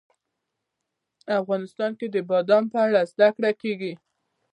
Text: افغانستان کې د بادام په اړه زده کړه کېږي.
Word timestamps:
افغانستان 1.39 1.91
کې 1.99 2.07
د 2.11 2.17
بادام 2.29 2.63
په 2.73 2.77
اړه 2.87 3.01
زده 3.11 3.29
کړه 3.35 3.51
کېږي. 3.61 3.93